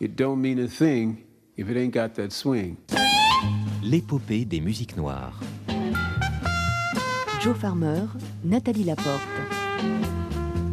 [0.00, 1.24] it don't mean a thing
[1.56, 2.76] if it ain't got that swing.
[3.82, 5.38] L'épopée des musiques noires.
[7.40, 8.06] Joe Farmer,
[8.44, 9.20] Nathalie Laporte.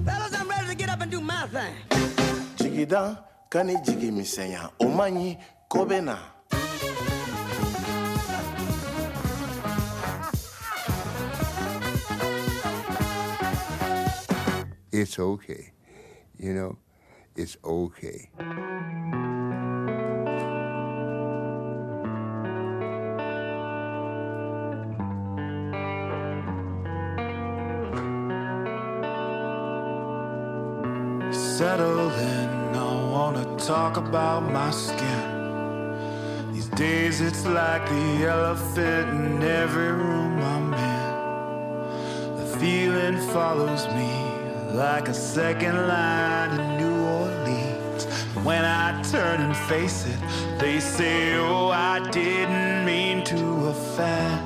[0.05, 1.73] Fellas, I'm ready to get up and do my thing.
[2.57, 5.37] jigida kani jigi misɛnya o man ɲi
[5.69, 6.17] ko bɛ na
[14.91, 15.71] it's okay.
[16.39, 16.77] You know,
[17.37, 18.29] it's okay.
[31.31, 35.47] Settle in, I wanna talk about my skin.
[36.53, 42.37] These days it's like the elephant in every room I'm in.
[42.37, 44.11] The feeling follows me
[44.73, 46.86] like a second line.
[48.47, 50.19] When I turn and face it,
[50.57, 54.39] they say, Oh, I didn't mean to offend.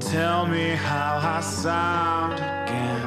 [0.00, 3.06] Tell me how I sound again.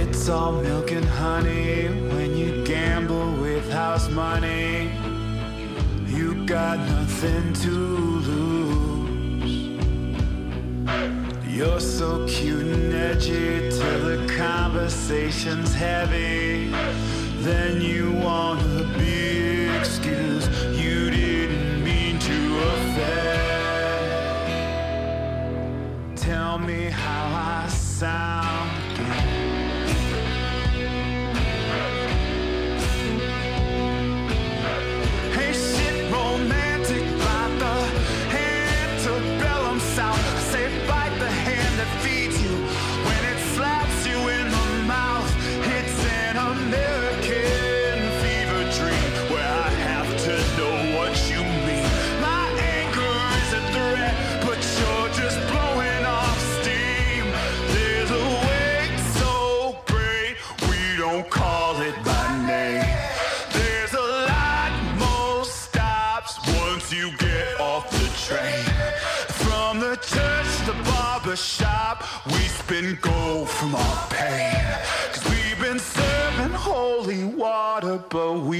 [0.00, 4.90] It's all milk and honey when you gamble with house money.
[6.06, 8.69] You got nothing to lose.
[11.60, 16.70] You're so cute and edgy till the conversation's heavy.
[17.42, 20.48] Then you want a big excuse.
[20.74, 22.96] You didn't mean to offend.
[26.16, 28.70] Tell me how I sound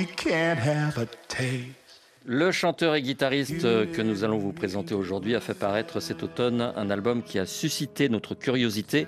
[0.06, 1.81] can't have a taste.
[2.27, 6.72] Le chanteur et guitariste que nous allons vous présenter aujourd'hui a fait paraître cet automne
[6.77, 9.06] un album qui a suscité notre curiosité.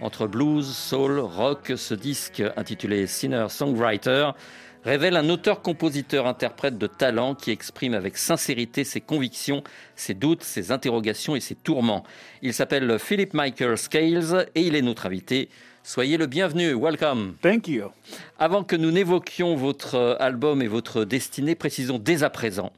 [0.00, 4.30] Entre blues, soul, rock, ce disque intitulé Sinner-Songwriter
[4.84, 9.62] révèle un auteur-compositeur-interprète de talent qui exprime avec sincérité ses convictions,
[9.96, 12.04] ses doutes, ses interrogations et ses tourments.
[12.42, 15.48] Il s'appelle Philip Michael Scales et il est notre invité.
[15.86, 17.34] Soyez le bienvenu, welcome.
[17.42, 17.90] Thank you.
[18.38, 22.72] Avant que nous n'évoquions votre album et votre destinée, précisons dès à présent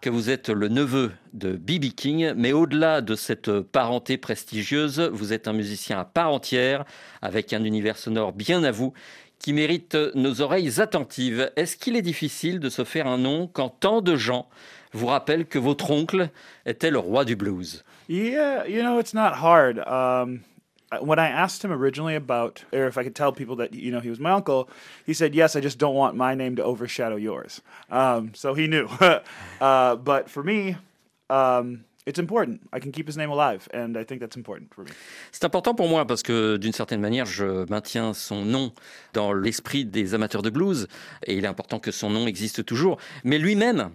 [0.00, 1.86] que vous êtes le neveu de B.B.
[1.96, 6.84] King, mais au-delà de cette parenté prestigieuse, vous êtes un musicien à part entière,
[7.20, 8.92] avec un univers sonore bien à vous,
[9.40, 11.50] qui mérite nos oreilles attentives.
[11.56, 14.48] Est-ce qu'il est difficile de se faire un nom quand tant de gens
[14.92, 16.30] vous rappellent que votre oncle
[16.64, 17.82] était le roi du blues?
[18.08, 19.78] Yeah, you know, it's not hard.
[19.88, 20.42] Um,
[21.00, 24.00] when I asked him originally about, or if I could tell people that, you know,
[24.00, 24.68] he was my uncle,
[25.06, 27.62] he said, yes, I just don't want my name to overshadow yours.
[27.90, 28.88] Um, so he knew.
[29.60, 30.76] uh, but for me,
[31.30, 32.60] um, it's important.
[32.72, 34.90] I can keep his name alive, and I think that's important for me.
[35.30, 38.72] C'est important pour moi parce que d'une certaine manière, je maintiens son nom
[39.12, 40.88] dans l'esprit des amateurs de blues
[41.26, 42.98] et il est important que son nom existe toujours.
[43.24, 43.90] Mais lui-même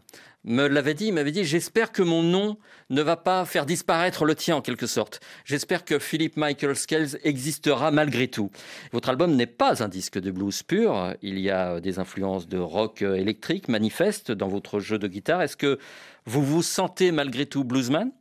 [0.48, 2.58] me l'avait dit, il m'avait dit j'espère que mon nom
[2.90, 5.20] ne va pas faire disparaître le tien en quelque sorte.
[5.46, 8.50] J'espère que Philip Michael Scales existera malgré tout.
[8.94, 12.58] Votre album n'est pas un disque de blues pur, il y a des influences de
[12.58, 15.42] rock électrique manifestes dans votre jeu de guitare.
[15.42, 15.78] Est-ce que
[16.26, 18.12] vous vous sentez malgré tout bluesman?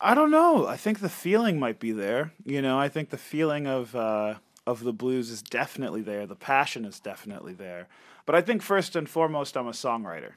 [0.00, 0.68] I don't know.
[0.68, 2.32] I think the feeling might be there.
[2.44, 4.34] You know, I think the feeling of uh,
[4.66, 6.26] of the blues is definitely there.
[6.26, 7.86] The passion is definitely there.
[8.26, 10.32] But I think first and foremost, I'm a songwriter.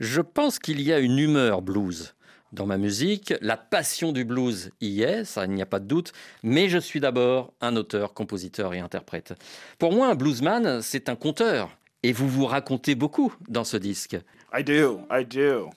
[0.00, 2.14] Je pense qu'il y a une humeur blues
[2.52, 3.34] dans ma musique.
[3.40, 6.12] La passion du blues y est, ça, il n'y a pas de doute.
[6.42, 9.34] Mais je suis d'abord un auteur, compositeur et interprète.
[9.78, 11.76] Pour moi, un bluesman, c'est un conteur.
[12.02, 14.16] Et vous vous racontez beaucoup dans ce disque.
[14.52, 15.02] I do.
[15.10, 15.70] I do.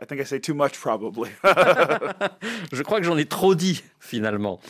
[0.00, 1.30] I think I say too much, probably.
[2.72, 4.60] Je crois que j'en ai trop dit, finalement.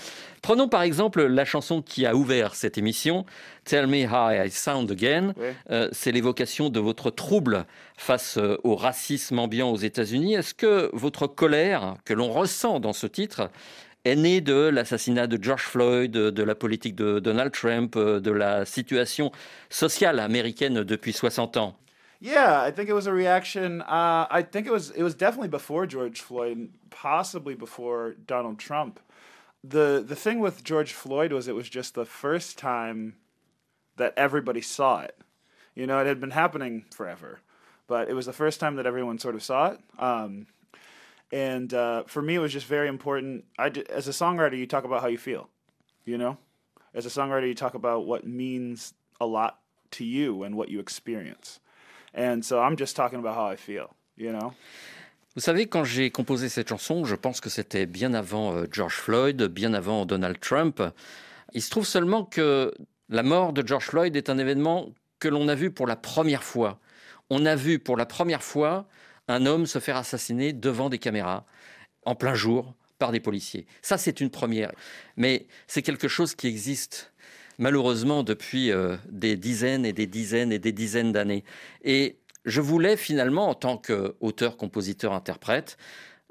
[0.43, 3.25] Prenons par exemple la chanson qui a ouvert cette émission,
[3.65, 5.33] Tell Me How I Sound Again.
[5.39, 5.47] Oui.
[5.71, 7.65] Euh, c'est l'évocation de votre trouble
[7.97, 10.35] face euh, au racisme ambiant aux États-Unis.
[10.35, 13.51] Est-ce que votre colère, que l'on ressent dans ce titre,
[14.05, 18.21] est né de l'assassinat de George Floyd, de, de la politique de Donald Trump, euh,
[18.21, 19.33] de la situation
[19.71, 21.75] sociale américaine depuis 60 ans?
[22.25, 23.83] Yeah, I think it was a reaction.
[23.83, 28.99] Uh, I think it was it was definitely before George Floyd, possibly before Donald Trump.
[29.63, 33.17] the The thing with George Floyd was it was just the first time
[33.97, 35.19] that everybody saw it.
[35.75, 37.41] You know, it had been happening forever,
[37.89, 39.81] but it was the first time that everyone sort of saw it.
[39.99, 40.47] Um,
[41.31, 43.45] and uh, for me, it was just very important.
[43.59, 45.51] I, as a songwriter, you talk about how you feel.
[46.07, 46.39] You know,
[46.95, 49.59] as a songwriter, you talk about what means a lot
[49.91, 51.61] to you and what you experience.
[52.17, 53.89] And so I'm just talking about how I feel.
[54.17, 54.53] You know?
[55.35, 58.95] Vous savez, quand j'ai composé cette chanson, je pense que c'était bien avant euh, George
[58.95, 60.81] Floyd, bien avant Donald Trump.
[61.55, 62.73] Il se trouve seulement que
[63.09, 66.45] la mort de George Floyd est un événement que l'on a vu pour la première
[66.45, 66.79] fois.
[67.31, 68.87] On a vu pour la première fois
[69.27, 71.45] un homme se faire assassiner devant des caméras,
[72.05, 73.67] en plein jour, par des policiers.
[73.83, 74.71] Ça, c'est une première.
[75.17, 77.13] Mais c'est quelque chose qui existe
[77.59, 81.45] malheureusement depuis euh, des dizaines et des dizaines et des dizaines d'années.
[81.83, 85.77] Et je voulais finalement, en tant qu'auteur, compositeur, interprète,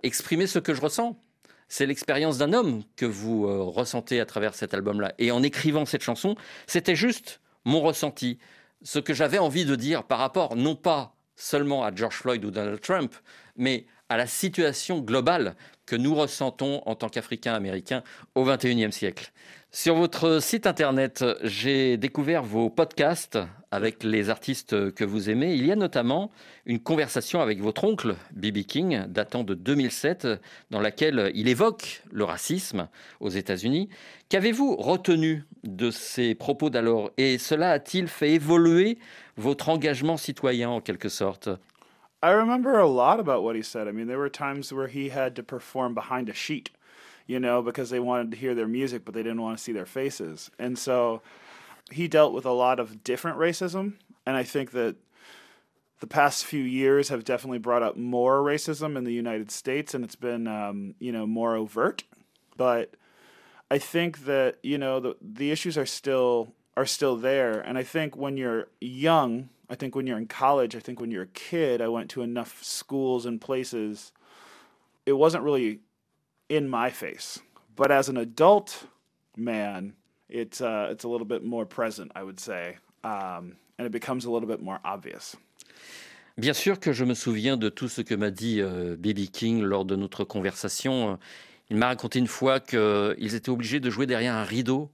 [0.03, 1.19] exprimer ce que je ressens.
[1.67, 5.13] C'est l'expérience d'un homme que vous euh, ressentez à travers cet album-là.
[5.17, 6.35] Et en écrivant cette chanson,
[6.67, 8.37] c'était juste mon ressenti,
[8.83, 12.51] ce que j'avais envie de dire par rapport non pas seulement à George Floyd ou
[12.51, 13.15] Donald Trump,
[13.55, 15.55] mais à la situation globale
[15.85, 18.03] que nous ressentons en tant qu'Africains américains
[18.35, 19.31] au XXIe siècle.
[19.75, 23.39] Sur votre site internet, j'ai découvert vos podcasts
[23.71, 25.55] avec les artistes que vous aimez.
[25.55, 26.29] Il y a notamment
[26.67, 28.59] une conversation avec votre oncle, B.B.
[28.67, 30.27] King, datant de 2007,
[30.69, 32.87] dans laquelle il évoque le racisme
[33.19, 33.89] aux États-Unis.
[34.29, 37.09] Qu'avez-vous retenu de ces propos d'alors?
[37.17, 38.99] Et cela a-t-il fait évoluer
[39.37, 41.49] votre engagement citoyen en quelque sorte?
[42.23, 43.87] I remember a lot about what he said.
[43.87, 46.69] I mean, there were times where he had to perform behind a sheet,
[47.27, 49.71] you know, because they wanted to hear their music, but they didn't want to see
[49.71, 50.51] their faces.
[50.59, 51.21] And so
[51.91, 53.93] he dealt with a lot of different racism.
[54.25, 54.95] And I think that
[55.99, 60.03] the past few years have definitely brought up more racism in the United States, and
[60.03, 62.03] it's been, um, you know, more overt.
[62.57, 62.95] But
[63.71, 67.83] I think that you know the the issues are still are still there, and I
[67.83, 71.27] think when you're young, I think when you're in college, I think when you're a
[71.27, 74.11] kid, I went to enough schools and places.
[75.05, 75.79] It wasn't really
[76.49, 77.39] in my face,
[77.75, 78.87] but as an adult
[79.37, 79.93] man,
[80.29, 84.25] it's uh, it's a little bit more present, I would say, um, and it becomes
[84.25, 85.35] a little bit more obvious.
[86.37, 89.29] Bien sûr que je me souviens de tout ce que m'a dit euh, B.B.
[89.31, 91.19] King lors de notre conversation.
[91.69, 94.91] Il m'a raconté une fois qu'ils étaient obligés de jouer derrière un rideau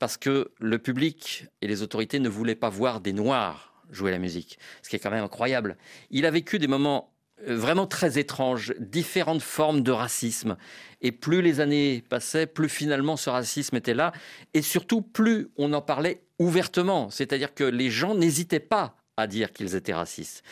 [0.00, 4.18] parce que le public et les autorités ne voulaient pas voir des Noirs jouer la
[4.18, 5.76] musique, ce qui est quand même incroyable.
[6.10, 7.13] Il a vécu des moments
[7.46, 10.56] vraiment très étranges, différentes formes de racisme.
[11.00, 14.12] Et plus les années passaient, plus finalement ce racisme était là.
[14.54, 17.10] Et surtout, plus on en parlait ouvertement.
[17.10, 20.42] C'est-à-dire que les gens n'hésitaient pas à dire qu'ils étaient racistes.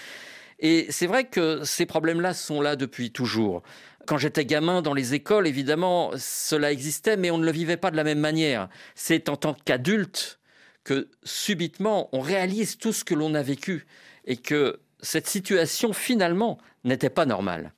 [0.59, 3.63] Et c'est vrai que ces problèmes-là sont là depuis toujours.
[4.07, 7.91] Quand j'étais gamin dans les écoles, évidemment, cela existait, mais on ne le vivait pas
[7.91, 8.69] de la même manière.
[8.95, 10.41] C'est en tant qu'adulte
[10.85, 13.87] que subitement on réalise tout ce que l'on a vécu
[14.25, 17.73] et que cette situation finalement n'était pas normale.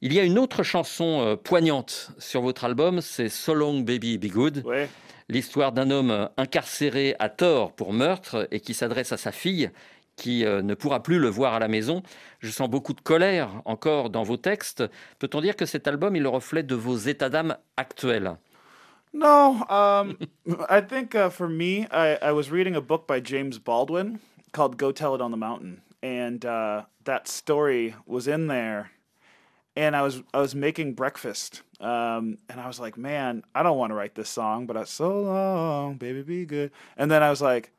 [0.00, 4.18] Il y a une autre chanson euh, poignante sur votre album, c'est So Long Baby
[4.18, 4.62] Be Good.
[4.64, 4.88] Ouais.
[5.28, 9.70] L'histoire d'un homme incarcéré à tort pour meurtre et qui s'adresse à sa fille
[10.18, 12.02] qui euh, ne pourra plus le voir à la maison.
[12.40, 14.84] Je sens beaucoup de colère encore dans vos textes.
[15.18, 18.36] Peut-on dire que cet album est le reflet de vos états d'âme actuels?
[19.14, 20.16] No, um,
[20.68, 24.18] I think uh, for me, I, I was reading a book by James Baldwin
[24.52, 28.90] called "Go Tell It on the Mountain," and uh, that story was in there.
[29.76, 33.78] And I was I was making breakfast, um, and I was like, "Man, I don't
[33.78, 37.30] want to write this song, but I so long, baby, be good." And then I
[37.30, 37.70] was like,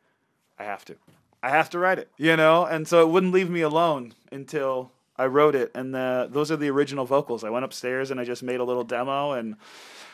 [0.57, 0.95] "I have to,
[1.43, 2.65] I have to write it," you know.
[2.65, 5.71] And so it wouldn't leave me alone until I wrote it.
[5.75, 7.43] And the, those are the original vocals.
[7.43, 9.55] I went upstairs and I just made a little demo and.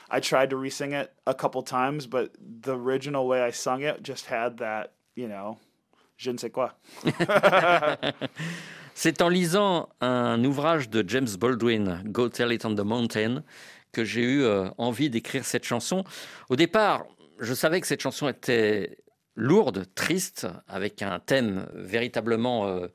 [0.07, 4.03] I tried to re-sing it a couple times, but the original way I sung it
[4.03, 5.57] just had that, you know,
[6.17, 6.77] je ne sais quoi.
[8.97, 13.43] C'est en lisant un ouvrage de James Baldwin, Go Tell It on the Mountain,
[13.91, 16.05] que j'ai eu euh, envie d'écrire cette chanson.
[16.49, 17.05] Au départ,
[17.39, 18.97] je savais que cette chanson était
[19.35, 22.87] lourde, triste, avec un thème véritablement euh,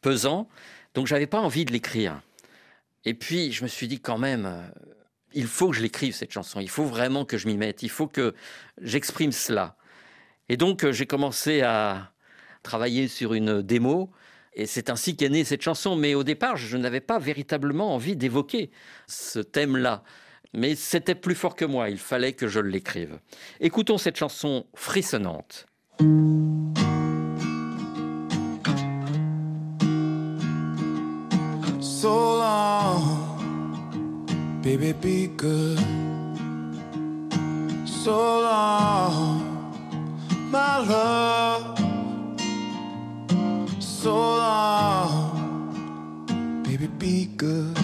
[0.00, 0.48] pesant,
[0.94, 2.20] donc j'avais pas envie de l'écrire.
[3.04, 4.62] Et puis je me suis dit quand même, euh,
[5.32, 7.90] il faut que je l'écrive cette chanson, il faut vraiment que je m'y mette, il
[7.90, 8.32] faut que
[8.80, 9.76] j'exprime cela.
[10.48, 12.11] Et donc j'ai commencé à
[12.62, 14.10] travailler sur une démo.
[14.54, 15.96] Et c'est ainsi qu'est née cette chanson.
[15.96, 18.70] Mais au départ, je n'avais pas véritablement envie d'évoquer
[19.06, 20.02] ce thème-là.
[20.54, 23.18] mais c'était plus fort que moi, il fallait que je l'écrive.
[23.60, 25.66] Écoutons cette chanson frissonnante.
[31.80, 33.38] So long,
[34.62, 35.30] baby,
[47.42, 47.74] good.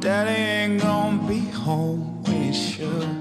[0.00, 3.12] Daddy ain't gonna be home when he should.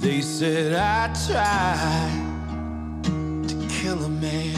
[0.00, 3.04] They said I tried
[3.50, 4.56] to kill a man.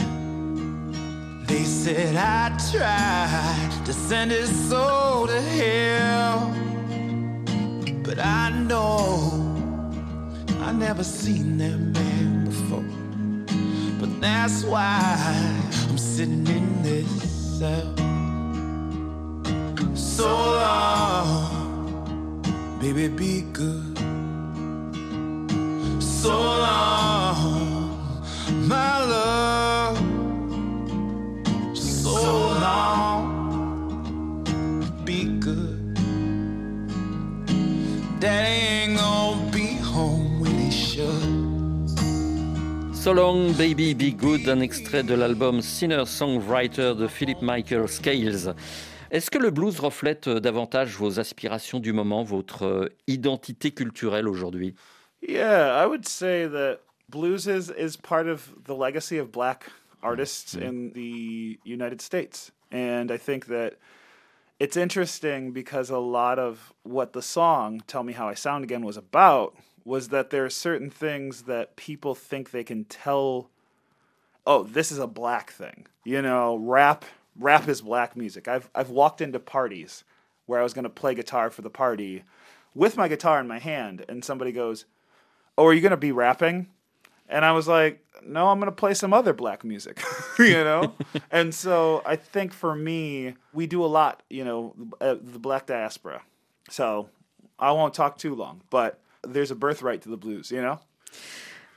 [1.47, 6.37] They said I tried to send his soul to hell.
[8.05, 9.03] But I know
[10.67, 12.89] I never seen that man before.
[13.99, 14.97] But that's why
[15.89, 16.58] I'm sitting in
[17.59, 17.93] cell.
[19.93, 20.27] So
[20.63, 22.41] long,
[22.79, 23.97] baby, be good.
[26.01, 27.08] So long,
[43.09, 48.53] So Long Baby Be Good, un extrait de l'album Singer-Songwriter de Philip Michael Scales.
[49.09, 54.27] Est-ce que le blues reflète euh, davantage vos aspirations du moment, votre euh, identité culturelle
[54.27, 54.75] aujourd'hui?
[55.27, 59.71] Yeah, I would say that blues is, is part of the legacy of black
[60.03, 62.51] artists in the United States.
[62.71, 63.79] And I think that
[64.59, 68.85] it's interesting because a lot of what the song Tell Me How I Sound Again
[68.85, 69.55] was about
[69.85, 73.49] was that there are certain things that people think they can tell
[74.49, 75.85] oh, this is a black thing.
[76.03, 77.05] You know, rap
[77.37, 78.47] rap is black music.
[78.47, 80.03] I've I've walked into parties
[80.45, 82.23] where I was going to play guitar for the party
[82.73, 84.85] with my guitar in my hand and somebody goes,
[85.57, 86.67] "Oh, are you going to be rapping?"
[87.27, 90.01] And I was like, "No, I'm going to play some other black music."
[90.39, 90.95] you know?
[91.31, 95.67] and so I think for me, we do a lot, you know, uh, the black
[95.67, 96.23] diaspora.
[96.71, 97.09] So,
[97.57, 100.77] I won't talk too long, but there's a birthright to the blues, you know?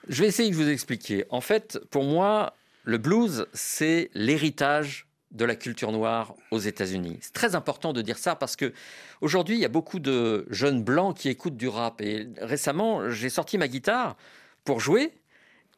[0.08, 1.24] Je vais essayer de vous expliquer.
[1.30, 7.18] En fait, pour moi, le blues, c'est l'héritage de la culture noire aux États-Unis.
[7.20, 8.72] C'est très important de dire ça parce que
[9.20, 12.00] aujourd'hui, il y a beaucoup de jeunes blancs qui écoutent du rap.
[12.00, 14.16] Et récemment, j'ai sorti ma guitare
[14.64, 15.12] pour jouer.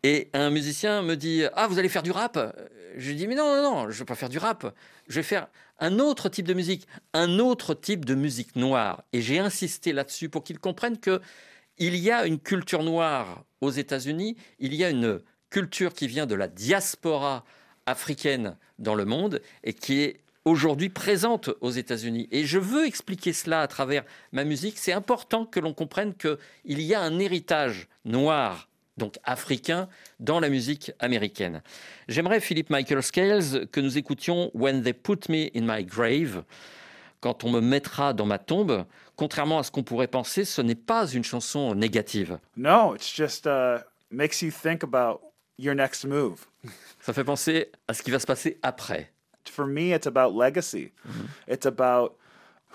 [0.03, 2.39] Et un musicien me dit Ah, vous allez faire du rap?
[2.97, 4.75] Je lui dis Mais non, non, non, je ne vais pas faire du rap.
[5.09, 5.47] Je vais faire
[5.79, 9.05] un autre type de musique, un autre type de musique noire.
[9.13, 11.21] Et j'ai insisté là-dessus pour qu'ils comprennent que
[11.79, 16.27] il y a une culture noire aux États-Unis, il y a une culture qui vient
[16.27, 17.45] de la diaspora
[17.87, 22.29] africaine dans le monde et qui est aujourd'hui présente aux États-Unis.
[22.31, 24.79] Et je veux expliquer cela à travers ma musique.
[24.79, 29.89] C'est important que l'on comprenne qu'il y a un héritage noir, donc africain,
[30.21, 31.63] dans la musique américaine.
[32.09, 36.45] J'aimerais, Philippe Michael Scales, que nous écoutions When They Put Me in My Grave.
[37.25, 38.85] Quand on me mettra dans ma tombe,
[39.17, 42.39] contrairement à ce qu'on pourrait penser, ce n'est pas une chanson négative.
[42.55, 43.79] No, it's just uh,
[44.11, 45.23] makes you think about
[45.59, 46.47] your next move.
[47.01, 49.11] Ça fait penser à ce qui va se passer après.
[49.47, 50.93] For me, it's about legacy.
[51.49, 52.19] It's about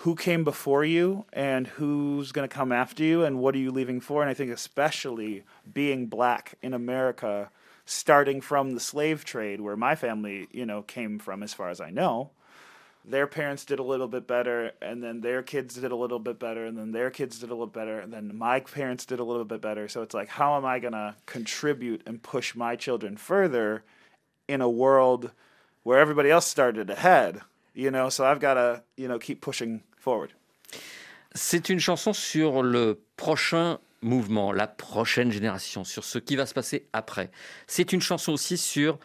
[0.04, 3.70] who came before you and who's going to come after you and what are you
[3.70, 4.20] leaving for?
[4.20, 7.50] And I think, especially being black in America,
[7.86, 11.80] starting from the slave trade, where my family, you know, came from, as far as
[11.80, 12.30] I know.
[13.04, 16.38] Their parents did a little bit better, and then their kids did a little bit
[16.38, 19.24] better, and then their kids did a little better, and then my parents did a
[19.24, 19.88] little bit better.
[19.88, 23.82] So it's like, how am I going to contribute and push my children further
[24.48, 25.30] in a world
[25.82, 27.40] where everybody else started ahead?
[27.74, 30.32] You know, so I've got to, you know, keep pushing forward.
[31.34, 36.52] C'est une chanson sur le prochain mouvement, la prochaine génération, sur ce qui va se
[36.52, 37.30] passer après.
[37.66, 38.98] C'est une chanson aussi sur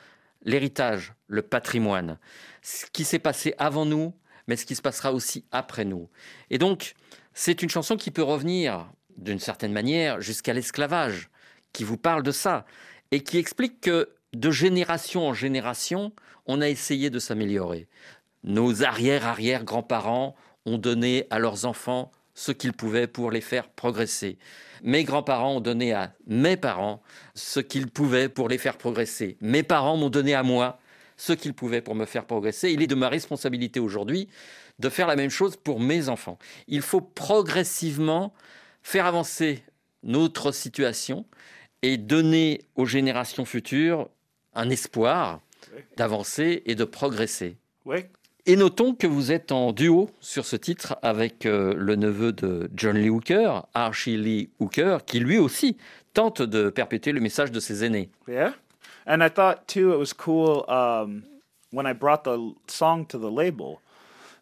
[0.46, 2.18] l'héritage, le patrimoine,
[2.62, 4.14] ce qui s'est passé avant nous,
[4.48, 6.10] mais ce qui se passera aussi après nous.
[6.50, 6.94] Et donc,
[7.34, 8.88] c'est une chanson qui peut revenir,
[9.18, 11.30] d'une certaine manière, jusqu'à l'esclavage,
[11.74, 12.66] qui vous parle de ça,
[13.12, 16.14] et qui explique que de génération en génération,
[16.46, 17.88] on a essayé de s'améliorer.
[18.44, 20.36] Nos arrière-arrière-grands-parents
[20.66, 24.38] ont donné à leurs enfants ce qu'ils pouvaient pour les faire progresser.
[24.84, 27.02] Mes grands-parents ont donné à mes parents
[27.34, 29.38] ce qu'ils pouvaient pour les faire progresser.
[29.42, 30.80] Mes parents m'ont donné à moi
[31.18, 32.72] ce qu'ils pouvaient pour me faire progresser.
[32.72, 34.28] Il est de ma responsabilité aujourd'hui
[34.80, 36.38] de faire la même chose pour mes enfants.
[36.68, 38.34] Il faut progressivement
[38.84, 39.64] faire avancer
[40.04, 41.26] notre situation
[41.82, 44.10] et donner aux générations futures
[44.54, 45.40] un espoir
[45.98, 47.58] d'avancer et de progresser.
[48.48, 52.70] Et notons que vous êtes en duo sur ce titre avec euh, le neveu de
[52.76, 55.78] John Lee Hooker, Archie Lee Hooker, qui lui aussi
[56.14, 58.12] tente de perpétuer le message de ses aînés.
[58.28, 58.54] Yeah.
[59.08, 61.24] And I thought too it was cool um,
[61.72, 63.82] when I brought the song to the label.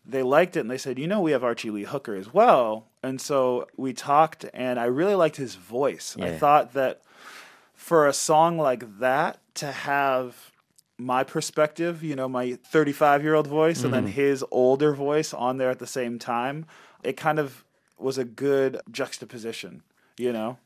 [0.06, 2.88] They liked it and they said, you know, we have Archie Lee Hooker as well.
[3.02, 6.18] And so we talked and I really liked his voice.
[6.20, 7.00] I thought that
[7.74, 10.52] for a song like that to have
[11.04, 15.58] my perspective, you know, my 35 year old voice and then his older voice on
[15.58, 16.66] there at the same time,
[17.04, 17.66] it kind of
[18.00, 19.82] was a good juxtaposition,
[20.18, 20.58] you know?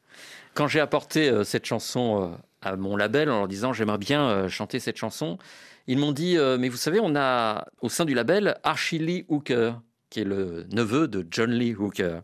[0.54, 4.28] Quand j'ai apporté euh, cette chanson euh, à mon label en leur disant j'aimerais bien
[4.28, 5.38] euh, chanter cette chanson,
[5.88, 9.74] ils m'ont dit mais vous savez on a au sein du label Archie Lee Hooker
[10.10, 12.24] qui est le neveu de John Lee Hooker.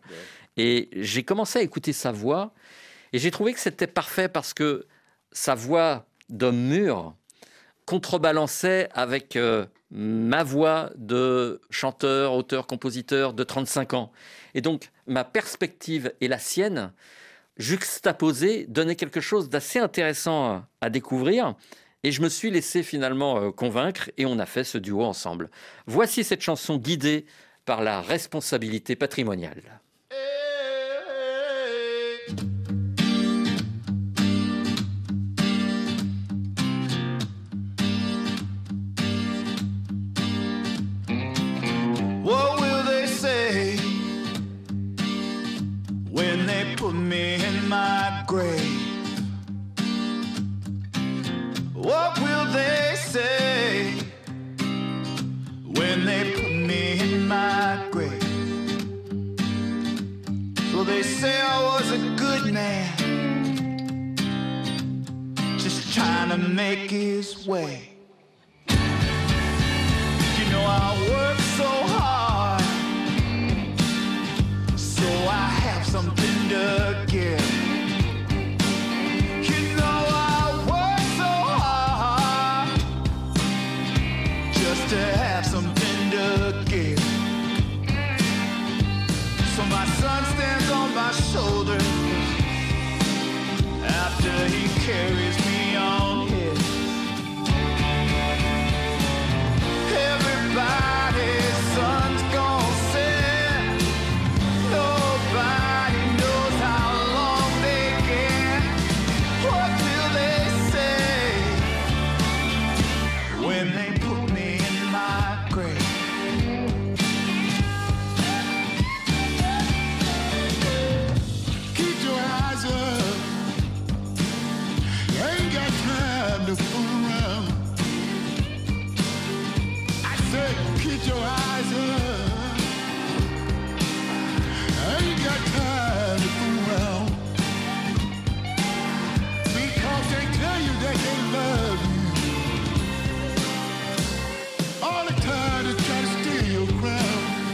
[0.58, 2.54] Et j'ai commencé à écouter sa voix
[3.14, 4.86] et j'ai trouvé que c'était parfait parce que
[5.32, 7.16] sa voix d'homme mûr
[7.86, 14.12] contrebalançait avec euh, ma voix de chanteur, auteur, compositeur de 35 ans.
[14.54, 16.92] Et donc ma perspective et la sienne
[17.58, 21.56] juxtaposé donnait quelque chose d'assez intéressant à découvrir.
[22.04, 25.50] Et je me suis laissé finalement euh, convaincre et on a fait ce duo ensemble.
[25.86, 27.26] Voici cette chanson guidée
[27.66, 29.83] par la responsabilité patrimoniale.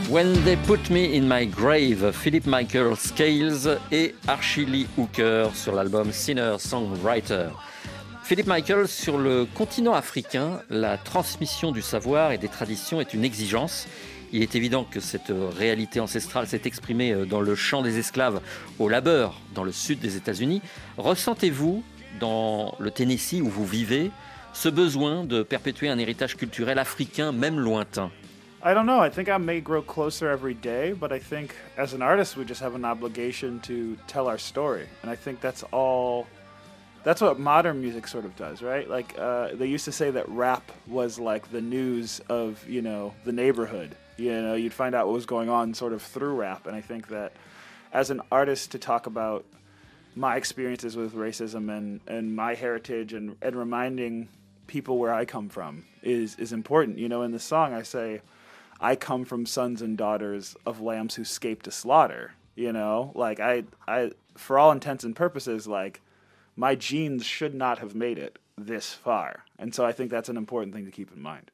[0.09, 5.75] When They Put Me in My Grave, Philip Michael Scales et Archie Lee Hooker sur
[5.75, 7.49] l'album Sinner-Songwriter.
[8.23, 13.23] Philip Michael, sur le continent africain, la transmission du savoir et des traditions est une
[13.23, 13.87] exigence.
[14.33, 18.41] Il est évident que cette réalité ancestrale s'est exprimée dans le champ des esclaves
[18.79, 20.63] au labeur dans le sud des États-Unis.
[20.97, 21.83] Ressentez-vous,
[22.19, 24.09] dans le Tennessee où vous vivez,
[24.53, 28.09] ce besoin de perpétuer un héritage culturel africain, même lointain?
[28.61, 28.99] I don't know.
[28.99, 32.43] I think I may grow closer every day, but I think as an artist, we
[32.43, 34.87] just have an obligation to tell our story.
[35.01, 36.27] And I think that's all.
[37.03, 38.89] That's what modern music sort of does, right?
[38.89, 43.13] Like uh, they used to say that rap was like the news of you know
[43.23, 43.95] the neighborhood.
[44.17, 46.67] You know, you'd find out what was going on sort of through rap.
[46.67, 47.31] And I think that
[47.93, 49.45] as an artist, to talk about
[50.15, 54.27] my experiences with racism and, and my heritage and, and reminding
[54.67, 56.97] people where I come from is is important.
[56.97, 58.21] You know, in the song I say,
[58.79, 62.33] I come from sons and daughters of lambs who escaped to slaughter.
[62.55, 66.01] You know, like I I for all intents and purposes, like
[66.55, 69.45] my genes should not have made it this far.
[69.57, 71.51] And so I think that's an important thing to keep in mind.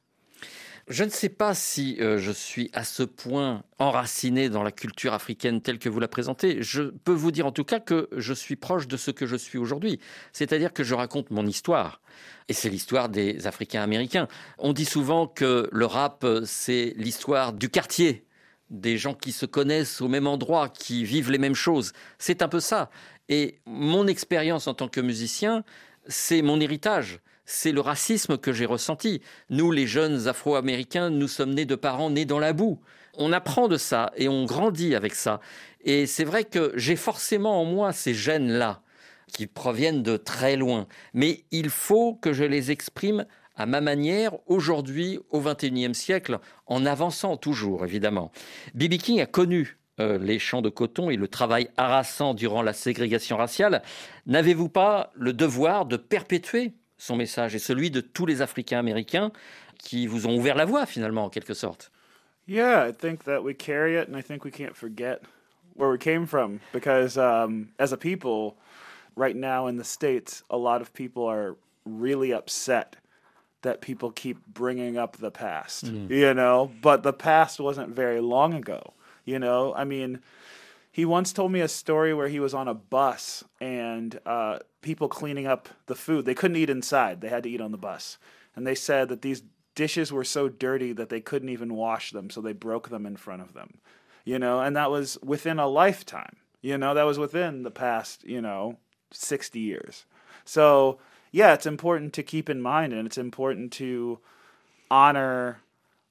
[0.88, 5.15] Je ne sais pas si euh, je suis à ce point enraciné dans la culture
[5.15, 6.62] africaine telle que vous la présentez.
[6.62, 9.36] Je peux vous dire en tout cas que je suis proche de ce que je
[9.36, 10.00] suis aujourd'hui.
[10.32, 12.02] C'est-à-dire que je raconte mon histoire.
[12.50, 14.28] Et c'est l'histoire des Africains américains.
[14.60, 18.28] On dit souvent que le rap, c'est l'histoire du quartier,
[18.69, 21.93] des gens qui se connaissent au même endroit, qui vivent les mêmes choses.
[22.19, 22.91] C'est un peu ça.
[23.28, 25.63] Et mon expérience en tant que musicien,
[26.08, 27.21] c'est mon héritage.
[27.45, 29.21] C'est le racisme que j'ai ressenti.
[29.49, 32.79] Nous, les jeunes Afro-Américains, nous sommes nés de parents nés dans la boue.
[33.17, 35.39] On apprend de ça et on grandit avec ça.
[35.81, 38.81] Et c'est vrai que j'ai forcément en moi ces gènes-là
[39.27, 40.88] qui proviennent de très loin.
[41.13, 46.86] Mais il faut que je les exprime à ma manière aujourd'hui au XXIe siècle, en
[46.86, 48.31] avançant toujours, évidemment.
[48.73, 48.97] B.B.
[48.97, 53.38] King a connu euh, les champs de coton et le travail harassant durant la ségrégation
[53.38, 53.81] raciale.
[54.25, 59.31] N'avez-vous pas le devoir de perpétuer son message et celui de tous les Africains américains
[59.77, 61.91] qui vous ont ouvert la voie finalement en quelque sorte.
[62.47, 65.21] Yeah, I think that we carry it, and I think we can't forget
[65.75, 68.55] where we came from because um, as a people,
[69.15, 71.55] right now in the States, a lot of people are
[71.86, 72.97] really upset
[73.63, 78.53] that people keep bringing up the past, you know, but the past wasn't very long
[78.53, 78.93] ago,
[79.25, 79.73] you know?
[79.75, 80.19] I mean,
[80.95, 85.10] he once told me a story where he was on a bus and uh, people
[85.10, 86.23] cleaning up the food.
[86.23, 88.17] They couldn't eat inside, they had to eat on the bus.
[88.55, 89.43] And they said that these
[89.75, 93.17] dishes were so dirty that they couldn't even wash them, so they broke them in
[93.17, 93.79] front of them.
[94.23, 96.38] You know, and that was within a lifetime.
[96.62, 98.77] You know, that was within the past, you know,
[99.12, 100.05] 60 years.
[100.45, 104.19] So, yeah, it's important to keep in mind and it's important to
[104.89, 105.60] honor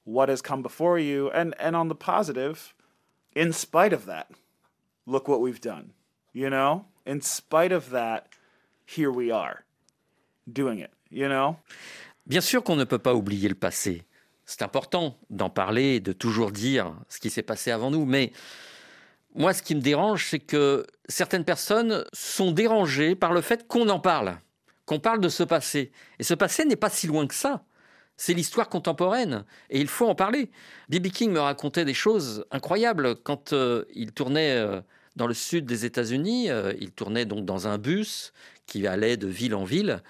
[0.03, 2.75] what has come before you and and on the positive
[3.33, 4.29] in spite of that
[5.05, 5.91] look what we've done
[6.33, 6.85] you know?
[7.05, 8.29] In spite of that
[8.85, 9.63] here we are
[10.51, 11.57] doing it you know?
[12.25, 14.03] Bien sûr qu'on ne peut pas oublier le passé.
[14.45, 18.05] C'est important d'en parler, de toujours dire ce qui s'est passé avant nous.
[18.05, 18.31] Mais
[19.35, 23.89] moi, ce qui me dérange, c'est que certaines personnes sont dérangées par le fait qu'on
[23.89, 24.39] en parle,
[24.85, 25.91] qu'on parle de ce passé.
[26.19, 27.63] Et ce passé n'est pas si loin que ça.
[28.17, 30.49] C'est l'histoire contemporaine et il faut en parler.
[30.89, 31.07] B.B.
[31.07, 34.81] King me racontait des choses incroyables quand euh, il tournait euh,
[35.15, 36.49] dans le sud des États-Unis.
[36.49, 38.33] euh, il tournait donc dans un bus
[38.67, 40.01] qui allait de ville en ville.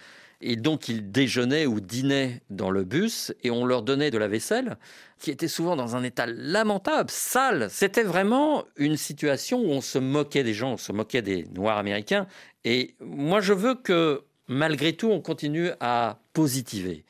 [0.42, 4.28] Et donc, ils déjeunaient ou dînaient dans le bus et on leur donnait de la
[4.28, 4.78] vaisselle
[5.18, 7.68] qui était souvent dans un état lamentable, sale.
[7.72, 11.78] C'était vraiment une situation où on se moquait des gens, on se moquait des Noirs
[11.78, 12.28] américains.
[12.64, 17.06] Et moi, je veux que, malgré tout, on continue à positiver,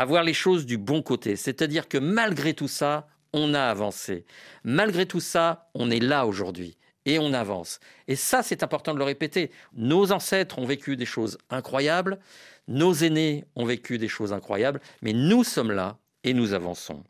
[0.00, 1.36] à voir les choses du bon côté.
[1.36, 4.24] C'est-à-dire que malgré tout ça, on a avancé.
[4.64, 7.80] Malgré tout ça, on est là aujourd'hui et on avance.
[8.08, 9.50] Et ça, c'est important de le répéter.
[9.74, 12.18] Nos ancêtres ont vécu des choses incroyables,
[12.66, 17.04] nos aînés ont vécu des choses incroyables, mais nous sommes là et nous avançons.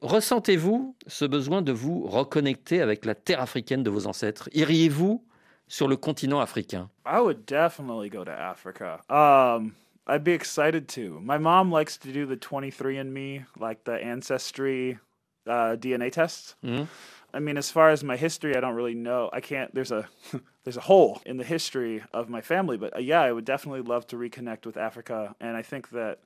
[0.00, 4.48] Ressentez-vous ce besoin de vous reconnecter avec la terre africaine de vos ancêtres?
[4.54, 5.24] Iriez-vous
[5.68, 6.90] sur le continent africain?
[7.06, 9.04] I would definitely go to Africa.
[9.08, 9.70] Um,
[10.08, 11.20] I'd be excited to.
[11.20, 14.98] My mom likes to do the 23andMe, like the ancestry
[15.46, 16.56] uh, DNA tests.
[16.64, 16.88] Mhm.
[17.32, 19.28] I mean, as far as my history, I don't really know.
[19.32, 19.74] I can't.
[19.74, 20.08] There's a
[20.64, 23.82] there's a hole in the history of my family, but uh, yeah, I would definitely
[23.82, 25.34] love to reconnect with Africa.
[25.40, 26.20] And I think that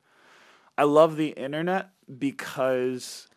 [0.78, 3.28] I love the internet because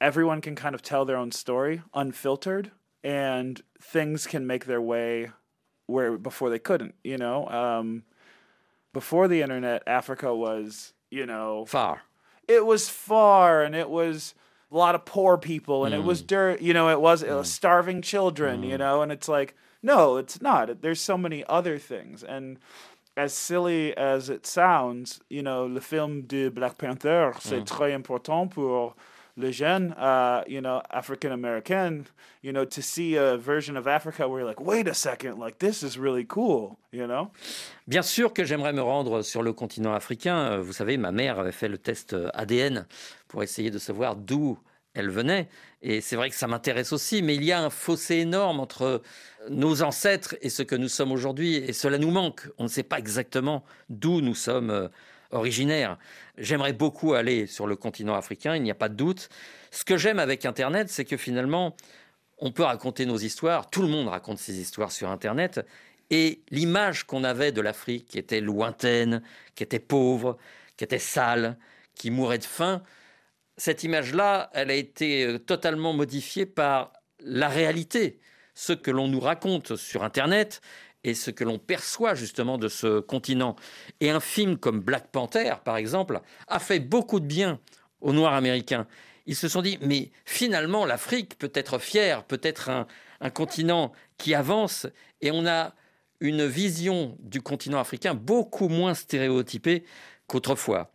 [0.00, 2.70] everyone can kind of tell their own story unfiltered,
[3.02, 5.30] and things can make their way
[5.86, 6.94] where before they couldn't.
[7.02, 8.04] You know, um,
[8.94, 12.02] before the internet, Africa was you know Far.
[12.48, 14.34] it was far and it was
[14.72, 16.26] a lot of poor people and it was mm.
[16.26, 18.78] dirt you know it was, it was starving children you mm.
[18.78, 20.80] know and it's like no it's not.
[20.80, 22.24] There's so many other things.
[22.24, 22.58] And
[23.16, 28.50] as silly as it sounds you know le film de Black Panther c'est très important
[28.50, 28.96] pour
[29.36, 32.04] les jeunes uh, you know African American
[32.42, 35.58] you know to see a version of Africa where you're like wait a second like
[35.58, 37.30] this is really cool you know?
[37.86, 40.52] Bien sûr que j'aimerais me rendre sur le continent africain.
[40.52, 42.86] Euh, Vous savez, ma mère avait fait le test euh, ADN
[43.28, 44.58] pour essayer de savoir d'où
[44.94, 45.48] elle venait.
[45.82, 49.02] Et c'est vrai que ça m'intéresse aussi, mais il y a un fossé énorme entre
[49.50, 51.56] nos ancêtres et ce que nous sommes aujourd'hui.
[51.56, 52.48] Et cela nous manque.
[52.58, 54.88] On ne sait pas exactement d'où nous sommes
[55.34, 55.98] originaires.
[56.38, 59.28] J'aimerais beaucoup aller sur le continent africain, il n'y a pas de doute.
[59.70, 61.76] Ce que j'aime avec Internet, c'est que finalement,
[62.38, 63.70] on peut raconter nos histoires.
[63.70, 65.60] Tout le monde raconte ses histoires sur Internet.
[66.10, 69.22] Et l'image qu'on avait de l'Afrique, qui était lointaine,
[69.54, 70.36] qui était pauvre,
[70.76, 71.56] qui était sale,
[71.94, 72.82] qui mourait de faim,
[73.56, 78.20] cette image-là, elle a été euh, totalement modifiée par la réalité,
[78.54, 80.60] ce que l'on nous raconte sur Internet
[81.04, 83.56] et ce que l'on perçoit justement de ce continent.
[84.00, 87.60] Et un film comme Black Panther, par exemple, a fait beaucoup de bien
[88.00, 88.86] aux Noirs américains.
[89.26, 92.86] Ils se sont dit, mais finalement, l'Afrique peut être fière, peut être un,
[93.20, 94.86] un continent qui avance,
[95.20, 95.74] et on a
[96.20, 99.84] une vision du continent africain beaucoup moins stéréotypée
[100.26, 100.90] qu'autrefois.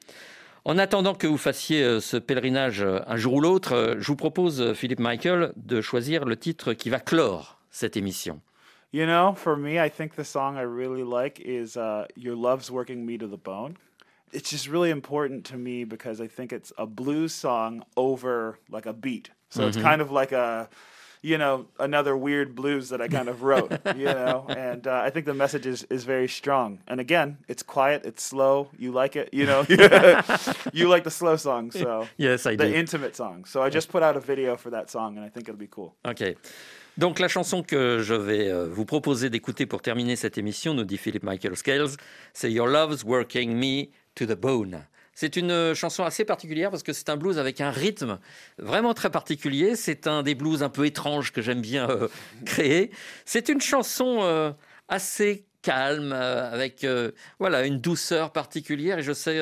[0.66, 4.08] En attendant que vous fassiez euh, ce pèlerinage euh, un jour ou l'autre, euh, je
[4.08, 8.42] vous propose, Philippe Michael, de choisir le titre qui va clore cette émission.
[8.92, 12.72] You know, for me, I think the song I really like is uh, Your Love's
[12.72, 13.78] Working Me to the Bone.
[14.32, 18.86] it's just really important to me because I think it's a blues song over like
[18.86, 19.32] a beat.
[19.50, 19.82] So it's Mhm.
[19.82, 20.70] kind of like a,
[21.24, 25.10] you know, another weird blues that I kind of wrote, you know, and uh, I
[25.10, 26.78] think the message is, is very strong.
[26.88, 28.70] And again, it's quiet, it's slow.
[28.78, 29.62] You like it, you know,
[30.74, 32.76] you like the slow songs, so Yes, I the do.
[32.76, 33.50] intimate songs.
[33.50, 35.68] So I just put out a video for that song, and I think it'll be
[35.72, 35.96] cool.
[36.06, 36.36] Ok.
[36.98, 40.84] Donc la chanson que je vais euh, vous proposer d'écouter pour terminer cette émission, nous
[40.84, 41.92] dit Philip Michael Scales,
[42.34, 44.86] c'est Your Love's Working Me to the Bone.
[45.14, 48.20] C'est une euh, chanson assez particulière parce que c'est un blues avec un rythme
[48.58, 49.76] vraiment très particulier.
[49.76, 52.08] C'est un des blues un peu étranges que j'aime bien euh,
[52.46, 52.92] créer.
[53.26, 54.54] C'est une chanson
[54.88, 56.86] assez calme, avec
[57.40, 59.00] voilà une douceur particulière.
[59.00, 59.40] Et je sais,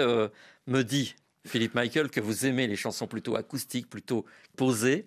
[0.68, 1.16] me dit
[1.48, 5.06] Philippe Michael, que vous aimez les chansons plutôt acoustiques, plutôt posées.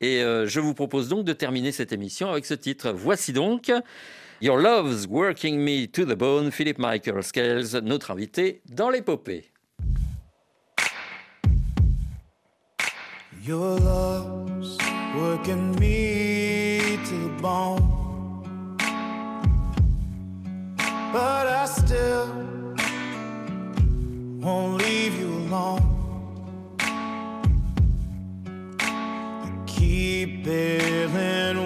[0.00, 2.92] Et euh, je vous propose donc de terminer cette émission avec ce titre.
[2.92, 3.72] Voici donc
[4.40, 9.50] Your Love's Working Me to the Bone, Philip Michael Scales, notre invité dans l'épopée.
[13.46, 14.78] Your love's
[15.14, 18.02] working me to the bone.
[21.12, 22.32] But I still
[24.40, 26.03] won't leave you alone.
[29.84, 31.63] Keep bailing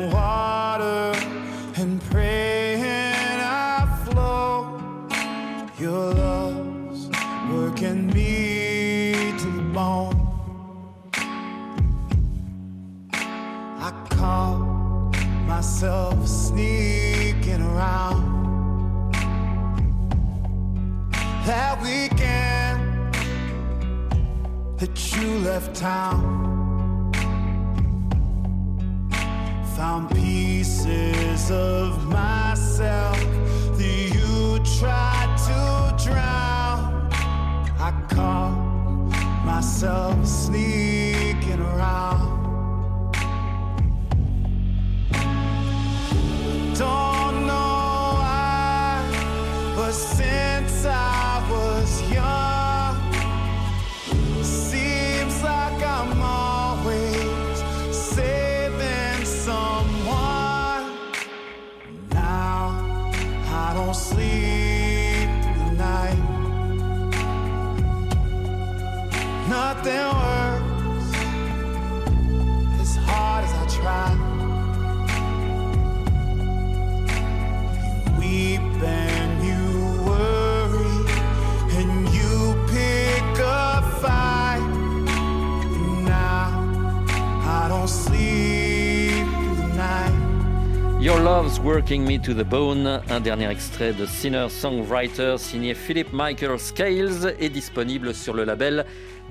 [91.89, 97.49] Working Me to the Bone, un dernier extrait de singer-songwriter signé Philip Michael Scales est
[97.49, 98.85] disponible sur le label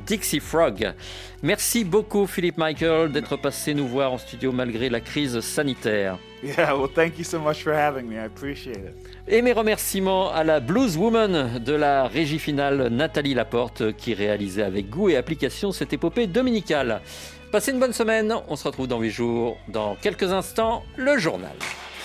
[0.08, 0.92] Dixie Frog.
[1.44, 6.18] Merci beaucoup Philip Michael d'être passé nous voir en studio malgré la crise sanitaire.
[6.42, 8.16] Yeah, well, thank you so much for having me.
[8.16, 8.96] I appreciate it.
[9.28, 14.64] Et mes remerciements à la blues woman de la régie finale Nathalie Laporte qui réalisait
[14.64, 17.02] avec goût et application cette épopée dominicale.
[17.52, 19.58] Passez une bonne semaine, on se retrouve dans 8 jours.
[19.68, 21.54] Dans quelques instants, le journal.